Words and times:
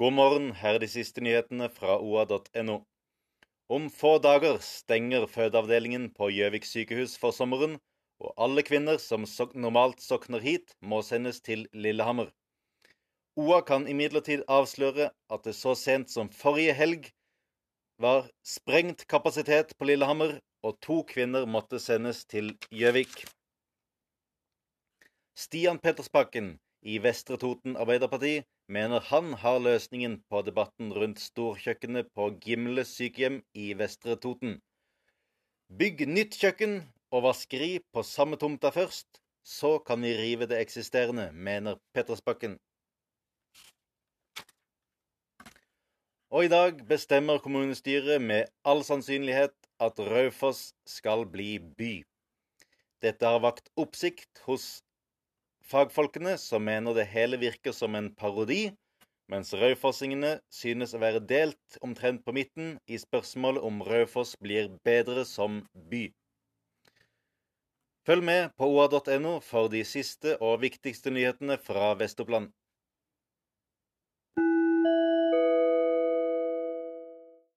God 0.00 0.14
morgen, 0.16 0.46
her 0.56 0.78
er 0.78 0.80
de 0.80 0.86
siste 0.88 1.20
nyhetene 1.20 1.66
fra 1.68 1.98
oa.no. 2.00 2.76
Om 3.68 3.88
få 3.92 4.14
dager 4.24 4.54
stenger 4.64 5.26
fødeavdelingen 5.28 6.06
på 6.16 6.30
Gjøvik 6.32 6.64
sykehus 6.64 7.18
for 7.20 7.36
sommeren, 7.36 7.74
og 8.16 8.32
alle 8.40 8.64
kvinner 8.64 8.96
som 8.96 9.26
sok 9.28 9.52
normalt 9.60 10.00
sokner 10.00 10.40
hit, 10.40 10.72
må 10.80 11.02
sendes 11.04 11.42
til 11.44 11.66
Lillehammer. 11.76 12.30
OA 13.36 13.58
kan 13.68 13.84
imidlertid 13.92 14.46
avsløre 14.48 15.10
at 15.36 15.44
det 15.44 15.54
så 15.58 15.76
sent 15.76 16.08
som 16.08 16.32
forrige 16.32 16.78
helg 16.80 17.10
var 18.00 18.32
sprengt 18.40 19.04
kapasitet 19.04 19.76
på 19.76 19.90
Lillehammer, 19.92 20.38
og 20.64 20.80
to 20.80 21.02
kvinner 21.12 21.44
måtte 21.44 21.76
sendes 21.76 22.24
til 22.24 22.54
Gjøvik. 22.72 23.26
Stian 25.36 25.76
Pettersbakken 25.76 26.54
i 26.82 26.96
Vestre 27.02 27.36
Toten 27.36 27.76
Arbeiderparti 27.76 28.40
mener 28.68 29.04
han 29.10 29.34
har 29.42 29.58
løsningen 29.60 30.20
på 30.30 30.40
debatten 30.46 30.92
rundt 30.96 31.20
storkjøkkenet 31.20 32.08
på 32.16 32.30
Gimle 32.44 32.84
sykehjem 32.88 33.42
i 33.54 33.72
Vestre 33.76 34.16
Toten. 34.16 34.60
Bygg 35.68 36.06
nytt 36.08 36.38
kjøkken 36.40 36.80
og 37.12 37.26
vaskeri 37.28 37.78
på 37.92 38.02
samme 38.06 38.38
tomta 38.40 38.72
først, 38.74 39.20
så 39.44 39.78
kan 39.84 40.02
vi 40.02 40.16
rive 40.16 40.48
det 40.48 40.60
eksisterende, 40.60 41.30
mener 41.32 41.78
Pettersbakken. 41.94 42.58
Og 46.30 46.46
i 46.46 46.50
dag 46.52 46.84
bestemmer 46.86 47.42
kommunestyret 47.42 48.22
med 48.22 48.52
all 48.64 48.84
sannsynlighet 48.86 49.56
at 49.82 49.98
Raufoss 49.98 50.70
skal 50.86 51.26
bli 51.26 51.58
by. 51.58 52.04
Dette 53.02 53.26
har 53.26 53.42
vakt 53.42 53.72
oppsikt 53.80 54.42
hos 54.46 54.82
fagfolkene, 55.70 56.36
som 56.38 56.64
mener 56.66 56.96
det 56.96 57.08
hele 57.12 57.38
virker 57.40 57.74
som 57.76 57.94
en 57.94 58.10
parodi, 58.18 58.70
mens 59.30 59.52
raufossingene 59.54 60.38
synes 60.50 60.94
å 60.94 61.00
være 61.02 61.22
delt 61.22 61.78
omtrent 61.86 62.24
på 62.26 62.34
midten 62.34 62.72
i 62.90 62.98
spørsmålet 62.98 63.62
om 63.62 63.78
Raufoss 63.86 64.34
blir 64.42 64.72
bedre 64.86 65.22
som 65.28 65.62
by. 65.92 66.08
Følg 68.08 68.26
med 68.26 68.50
på 68.58 68.66
oa.no 68.74 69.36
for 69.44 69.70
de 69.70 69.84
siste 69.86 70.34
og 70.40 70.62
viktigste 70.64 71.12
nyhetene 71.14 71.60
fra 71.62 71.92
Vest-Oppland. 72.00 72.50